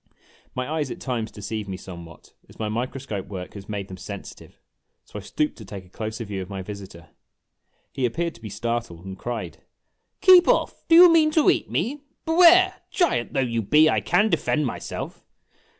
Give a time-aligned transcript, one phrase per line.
[0.55, 4.57] My eyes at times deceive me somewhat, as my microscope work has made them sensitive;
[5.05, 7.09] so I stooped to take a closer view of my visitor.
[7.93, 10.87] He appeared to be startled, and cried: 5* 70 IMAGINOTIONS" Keep off!
[10.87, 12.01] Do you mean to eat me?
[12.25, 12.81] Beware!
[12.89, 15.23] Giant though you be, I can defend myself